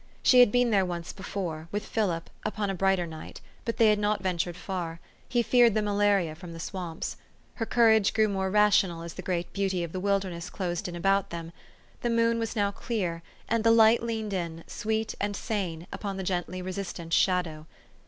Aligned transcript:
She 0.23 0.39
had 0.39 0.51
been 0.51 0.71
there 0.71 0.83
once 0.83 1.13
before 1.13 1.67
with 1.71 1.85
Philip 1.85 2.31
upon 2.43 2.71
a 2.71 2.73
brighter 2.73 3.05
night; 3.05 3.39
but 3.65 3.77
they 3.77 3.89
had 3.89 3.99
not 3.99 4.23
ventured 4.23 4.57
far: 4.57 4.99
he 5.29 5.43
feared 5.43 5.75
the 5.75 5.81
malaria 5.83 6.33
from 6.33 6.53
the 6.53 6.59
swamps. 6.59 7.17
Her 7.53 7.67
cour 7.67 7.91
age 7.91 8.11
grew 8.15 8.27
more 8.27 8.49
rational 8.49 9.03
as 9.03 9.13
the 9.13 9.21
great 9.21 9.53
beauty 9.53 9.83
of 9.83 9.91
the 9.91 9.99
wilderness 9.99 10.49
closed 10.49 10.87
in 10.87 10.95
about 10.95 11.29
them. 11.29 11.51
The 12.01 12.09
moon 12.09 12.39
was 12.39 12.55
now 12.55 12.71
clear, 12.71 13.21
and 13.47 13.63
the 13.63 13.69
light 13.69 14.01
leaned 14.01 14.33
in, 14.33 14.63
sweet 14.65 15.13
and 15.21 15.35
sane, 15.35 15.85
upon 15.93 16.17
the 16.17 16.23
gently 16.23 16.63
resistant 16.63 17.13
shadow. 17.13 17.67